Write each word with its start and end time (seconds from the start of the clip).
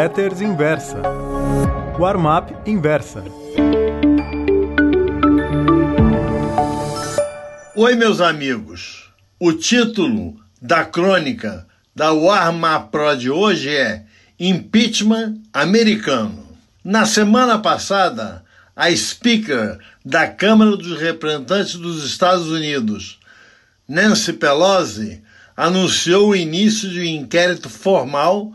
Letters 0.00 0.40
Inversa. 0.40 1.02
Warm-up 1.98 2.54
Inversa. 2.64 3.22
Oi, 7.76 7.94
meus 7.96 8.18
amigos. 8.18 9.12
O 9.38 9.52
título 9.52 10.40
da 10.58 10.86
crônica 10.86 11.66
da 11.94 12.12
Warm-up 12.12 12.90
Pro 12.90 13.14
de 13.14 13.30
hoje 13.30 13.76
é 13.76 14.06
Impeachment 14.38 15.34
Americano. 15.52 16.48
Na 16.82 17.04
semana 17.04 17.58
passada, 17.58 18.42
a 18.74 18.90
Speaker 18.96 19.78
da 20.02 20.26
Câmara 20.26 20.78
dos 20.78 20.98
Representantes 20.98 21.74
dos 21.74 22.06
Estados 22.06 22.46
Unidos, 22.46 23.20
Nancy 23.86 24.32
Pelosi, 24.32 25.22
anunciou 25.54 26.30
o 26.30 26.36
início 26.36 26.88
de 26.88 27.00
um 27.00 27.04
inquérito 27.04 27.68
formal 27.68 28.50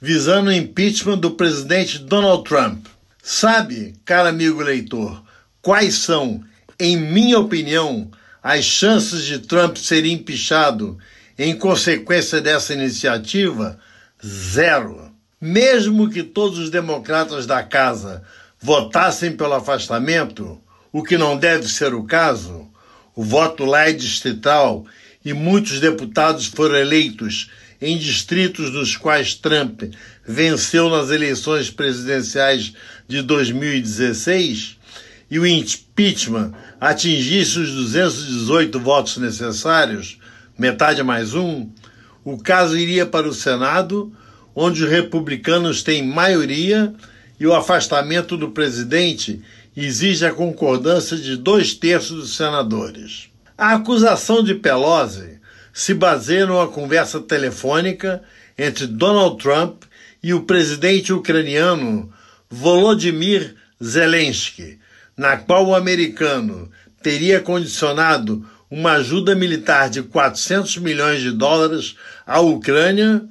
visando 0.00 0.48
o 0.48 0.52
impeachment 0.52 1.18
do 1.18 1.32
presidente 1.32 1.98
Donald 1.98 2.44
Trump. 2.44 2.86
Sabe, 3.22 3.94
caro 4.04 4.28
amigo 4.28 4.62
leitor, 4.62 5.22
quais 5.60 5.94
são, 5.96 6.42
em 6.78 6.96
minha 6.96 7.38
opinião, 7.38 8.10
as 8.42 8.64
chances 8.64 9.24
de 9.24 9.40
Trump 9.40 9.76
ser 9.76 10.06
empichado 10.06 10.98
em 11.38 11.54
consequência 11.54 12.40
dessa 12.40 12.72
iniciativa? 12.72 13.78
Zero. 14.24 15.10
Mesmo 15.38 16.08
que 16.08 16.22
todos 16.22 16.58
os 16.58 16.70
democratas 16.70 17.46
da 17.46 17.62
casa 17.62 18.22
votassem 18.58 19.32
pelo 19.32 19.54
afastamento, 19.54 20.60
o 20.92 21.02
que 21.02 21.16
não 21.16 21.36
deve 21.36 21.68
ser 21.68 21.94
o 21.94 22.04
caso, 22.04 22.68
o 23.14 23.22
voto 23.22 23.64
lá 23.64 23.88
é 23.88 23.92
distrital 23.92 24.84
e 25.24 25.32
muitos 25.32 25.80
deputados 25.80 26.46
foram 26.46 26.76
eleitos 26.76 27.50
em 27.80 27.96
distritos 27.96 28.70
nos 28.70 28.96
quais 28.96 29.34
Trump 29.34 29.82
venceu 30.26 30.88
nas 30.88 31.10
eleições 31.10 31.70
presidenciais 31.70 32.72
de 33.08 33.22
2016 33.22 34.78
e 35.30 35.38
o 35.38 35.46
impeachment 35.46 36.52
atingisse 36.80 37.58
os 37.58 37.70
218 37.70 38.80
votos 38.80 39.16
necessários, 39.16 40.18
metade 40.58 41.02
mais 41.02 41.34
um, 41.34 41.70
o 42.24 42.36
caso 42.36 42.76
iria 42.76 43.06
para 43.06 43.28
o 43.28 43.34
Senado, 43.34 44.12
onde 44.54 44.84
os 44.84 44.90
republicanos 44.90 45.82
têm 45.82 46.06
maioria 46.06 46.92
e 47.38 47.46
o 47.46 47.54
afastamento 47.54 48.36
do 48.36 48.50
presidente 48.50 49.40
exige 49.76 50.26
a 50.26 50.32
concordância 50.32 51.16
de 51.16 51.36
dois 51.36 51.72
terços 51.72 52.16
dos 52.16 52.36
senadores. 52.36 53.29
A 53.60 53.74
acusação 53.74 54.42
de 54.42 54.54
Pelosi 54.54 55.38
se 55.70 55.92
baseia 55.92 56.46
numa 56.46 56.66
conversa 56.66 57.20
telefônica 57.20 58.22
entre 58.56 58.86
Donald 58.86 59.36
Trump 59.36 59.82
e 60.22 60.32
o 60.32 60.44
presidente 60.44 61.12
ucraniano 61.12 62.10
Volodymyr 62.48 63.54
Zelensky, 63.84 64.78
na 65.14 65.36
qual 65.36 65.66
o 65.66 65.74
americano 65.74 66.70
teria 67.02 67.38
condicionado 67.38 68.48
uma 68.70 68.92
ajuda 68.92 69.34
militar 69.34 69.90
de 69.90 70.04
400 70.04 70.78
milhões 70.78 71.20
de 71.20 71.30
dólares 71.30 71.96
à 72.26 72.40
Ucrânia 72.40 73.22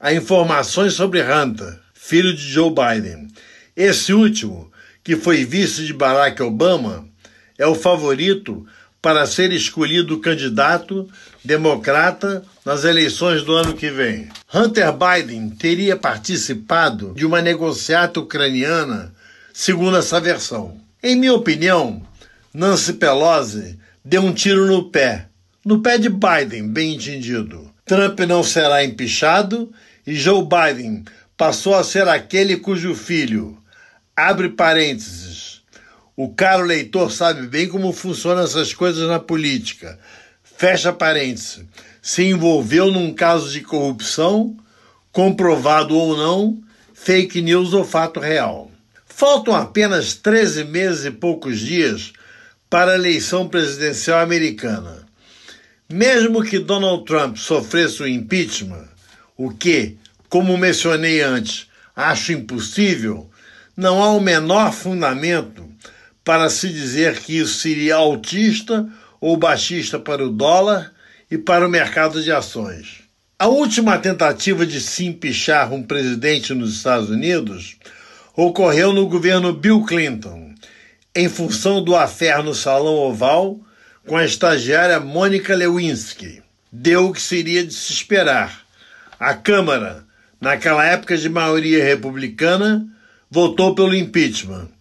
a 0.00 0.12
informações 0.12 0.94
sobre 0.94 1.22
Hunter, 1.22 1.78
filho 1.94 2.34
de 2.34 2.42
Joe 2.42 2.70
Biden. 2.70 3.28
Esse 3.76 4.12
último, 4.12 4.68
que 5.04 5.14
foi 5.14 5.44
vice 5.44 5.86
de 5.86 5.92
Barack 5.92 6.42
Obama, 6.42 7.06
é 7.56 7.66
o 7.68 7.76
favorito 7.76 8.66
para 9.06 9.24
ser 9.24 9.52
escolhido 9.52 10.18
candidato 10.18 11.08
democrata 11.44 12.42
nas 12.64 12.82
eleições 12.82 13.44
do 13.44 13.54
ano 13.54 13.72
que 13.72 13.88
vem. 13.88 14.26
Hunter 14.52 14.92
Biden 14.92 15.48
teria 15.50 15.96
participado 15.96 17.14
de 17.14 17.24
uma 17.24 17.40
negociata 17.40 18.18
ucraniana, 18.18 19.14
segundo 19.54 19.96
essa 19.96 20.20
versão. 20.20 20.76
Em 21.00 21.14
minha 21.14 21.34
opinião, 21.34 22.02
Nancy 22.52 22.94
Pelosi 22.94 23.78
deu 24.04 24.22
um 24.22 24.34
tiro 24.34 24.66
no 24.66 24.90
pé, 24.90 25.28
no 25.64 25.80
pé 25.80 25.98
de 25.98 26.08
Biden, 26.08 26.66
bem 26.66 26.96
entendido. 26.96 27.70
Trump 27.84 28.18
não 28.26 28.42
será 28.42 28.84
empichado 28.84 29.70
e 30.04 30.16
Joe 30.16 30.42
Biden 30.42 31.04
passou 31.36 31.76
a 31.76 31.84
ser 31.84 32.08
aquele 32.08 32.56
cujo 32.56 32.92
filho, 32.92 33.56
abre 34.16 34.48
parênteses, 34.48 35.45
o 36.16 36.30
caro 36.30 36.64
leitor 36.64 37.12
sabe 37.12 37.46
bem 37.46 37.68
como 37.68 37.92
funcionam 37.92 38.42
essas 38.42 38.72
coisas 38.72 39.06
na 39.06 39.20
política. 39.20 39.98
Fecha 40.42 40.90
parênteses. 40.90 41.62
Se 42.00 42.22
envolveu 42.22 42.90
num 42.90 43.12
caso 43.12 43.52
de 43.52 43.60
corrupção, 43.60 44.56
comprovado 45.12 45.94
ou 45.94 46.16
não, 46.16 46.58
fake 46.94 47.42
news 47.42 47.74
ou 47.74 47.84
fato 47.84 48.18
real. 48.18 48.70
Faltam 49.04 49.54
apenas 49.54 50.14
13 50.14 50.64
meses 50.64 51.04
e 51.04 51.10
poucos 51.10 51.60
dias 51.60 52.14
para 52.70 52.92
a 52.92 52.94
eleição 52.94 53.46
presidencial 53.46 54.20
americana. 54.20 55.06
Mesmo 55.86 56.42
que 56.42 56.58
Donald 56.58 57.04
Trump 57.04 57.36
sofresse 57.36 58.02
o 58.02 58.08
impeachment, 58.08 58.88
o 59.36 59.50
que, 59.50 59.98
como 60.30 60.56
mencionei 60.56 61.20
antes, 61.20 61.66
acho 61.94 62.32
impossível, 62.32 63.30
não 63.76 64.02
há 64.02 64.10
o 64.12 64.20
menor 64.20 64.72
fundamento 64.72 65.75
para 66.26 66.50
se 66.50 66.68
dizer 66.70 67.20
que 67.20 67.38
isso 67.38 67.60
seria 67.60 67.94
altista 67.94 68.84
ou 69.20 69.36
baixista 69.36 69.96
para 69.96 70.26
o 70.26 70.28
dólar 70.28 70.92
e 71.30 71.38
para 71.38 71.64
o 71.64 71.70
mercado 71.70 72.20
de 72.20 72.32
ações. 72.32 73.04
A 73.38 73.46
última 73.46 73.96
tentativa 73.96 74.66
de 74.66 74.80
se 74.80 75.06
empichar 75.06 75.72
um 75.72 75.84
presidente 75.84 76.52
nos 76.52 76.74
Estados 76.74 77.10
Unidos 77.10 77.76
ocorreu 78.34 78.92
no 78.92 79.06
governo 79.06 79.52
Bill 79.52 79.84
Clinton, 79.84 80.52
em 81.14 81.28
função 81.28 81.80
do 81.80 81.94
affair 81.94 82.42
no 82.42 82.56
Salão 82.56 82.96
Oval 82.96 83.60
com 84.04 84.16
a 84.16 84.24
estagiária 84.24 84.98
Mônica 84.98 85.54
Lewinsky. 85.54 86.42
Deu 86.72 87.06
o 87.06 87.12
que 87.12 87.22
seria 87.22 87.64
de 87.64 87.72
se 87.72 87.92
esperar. 87.92 88.62
A 89.20 89.32
Câmara, 89.32 90.04
naquela 90.40 90.84
época 90.84 91.16
de 91.16 91.28
maioria 91.28 91.84
republicana, 91.84 92.84
votou 93.30 93.76
pelo 93.76 93.94
impeachment. 93.94 94.74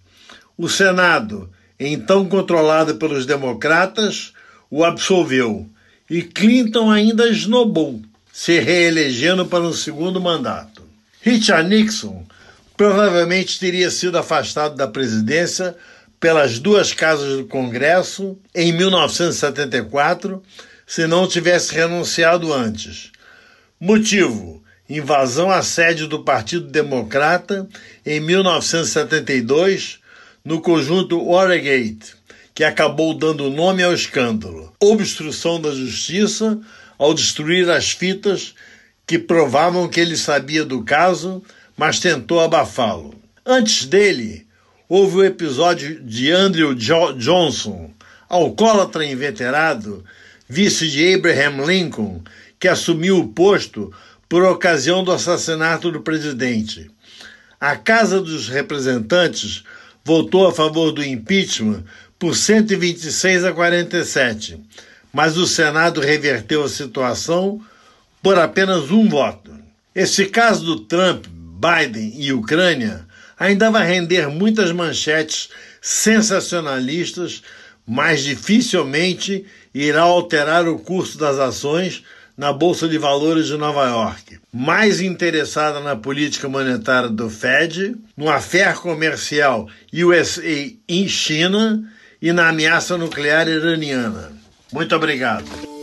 O 0.58 0.70
Senado, 0.70 1.50
então 1.80 2.26
controlado 2.26 2.96
pelos 2.96 3.26
democratas, 3.26 4.34
o 4.70 4.84
absolveu 4.84 5.70
e 6.10 6.22
Clinton 6.22 6.92
ainda 6.92 7.28
esnobou, 7.28 8.02
se 8.32 8.60
reelegendo 8.60 9.46
para 9.46 9.64
um 9.64 9.74
segundo 9.74 10.22
mandato. 10.22 10.84
Richard 11.22 11.68
Nixon 11.68 12.26
provavelmente 12.78 13.60
teria 13.60 13.90
sido 13.90 14.18
afastado 14.18 14.76
da 14.76 14.88
presidência 14.88 15.76
pelas 16.20 16.60
duas 16.60 16.94
casas 16.94 17.38
do 17.38 17.46
Congresso 17.46 18.38
em 18.54 18.72
1974 18.74 20.42
se 20.86 21.08
não 21.08 21.28
tivesse 21.28 21.74
renunciado 21.74 22.54
antes. 22.54 23.12
Motivo: 23.80 24.64
invasão 24.88 25.50
à 25.50 25.62
sede 25.64 26.06
do 26.08 26.24
Partido 26.24 26.68
Democrata 26.68 27.68
em 28.06 28.20
1972 28.20 30.00
no 30.46 30.62
conjunto 30.62 31.20
Watergate, 31.26 32.14
que 32.54 32.64
acabou 32.64 33.16
dando 33.16 33.50
nome 33.50 33.82
ao 33.82 33.94
escândalo. 33.94 34.72
Obstrução 34.80 35.60
da 35.60 35.72
justiça 35.72 36.60
ao 37.00 37.16
destruir 37.16 37.68
as 37.70 37.90
fitas 37.92 38.54
que 39.08 39.18
provavam 39.18 39.90
que 39.90 40.00
ele 40.00 40.16
sabia 40.16 40.64
do 40.64 40.84
caso, 40.84 41.44
mas 41.76 42.00
tentou 42.00 42.40
abafá-lo. 42.40 43.16
Antes 43.44 43.86
dele, 43.86 44.46
houve 44.88 45.18
o 45.18 45.24
episódio 45.26 46.00
de 46.02 46.32
Andrew 46.32 46.76
jo 46.78 47.14
Johnson, 47.14 47.92
alcoólatra 48.30 49.04
inveterado, 49.04 50.06
vice 50.48 50.88
de 50.90 51.14
Abraham 51.14 51.66
Lincoln, 51.66 52.22
que 52.60 52.68
assumiu 52.68 53.20
o 53.20 53.28
posto 53.28 53.92
por 54.30 54.44
ocasião 54.44 55.04
do 55.04 55.12
assassinato 55.12 55.92
do 55.92 56.02
presidente. 56.02 56.90
A 57.60 57.76
Casa 57.76 58.22
dos 58.22 58.48
Representantes 58.48 59.64
votou 60.06 60.48
a 60.48 60.54
favor 60.54 60.92
do 60.92 61.04
impeachment 61.04 61.84
por 62.20 62.36
126 62.36 63.44
a 63.44 63.52
47, 63.52 64.62
mas 65.12 65.36
o 65.36 65.48
Senado 65.48 66.00
reverteu 66.00 66.64
a 66.64 66.70
situação 66.70 67.60
por 68.22 68.38
apenas 68.38 68.92
um 68.92 69.10
voto. 69.10 69.52
Esse 69.94 70.28
caso 70.28 70.64
do 70.64 70.80
Trump, 70.82 71.26
Biden 71.28 72.14
e 72.16 72.32
Ucrânia 72.32 73.06
ainda 73.38 73.72
vai 73.72 73.86
render 73.88 74.28
muitas 74.28 74.72
manchetes 74.72 75.50
sensacionalistas, 75.82 77.42
mas 77.86 78.24
dificilmente 78.24 79.46
irá 79.74 80.02
alterar 80.02 80.68
o 80.68 80.78
curso 80.80 81.18
das 81.18 81.40
ações 81.40 82.04
na 82.38 82.52
Bolsa 82.52 82.88
de 82.88 82.98
Valores 82.98 83.48
de 83.48 83.58
Nova 83.58 83.88
York, 83.88 84.40
mais 84.54 85.00
interessada 85.02 85.80
na 85.80 85.96
política 85.96 86.50
monetária 86.50 87.10
do 87.10 87.30
Fed, 87.30 87.96
no 88.16 88.30
affair 88.30 88.76
comercial 88.76 89.68
USA 89.94 90.72
em 90.88 91.08
China 91.08 91.84
e 92.22 92.34
na 92.34 92.50
ameaça 92.50 92.98
nuclear 92.98 93.48
iraniana. 93.48 94.34
Muito 94.72 94.96
obrigado. 94.96 95.75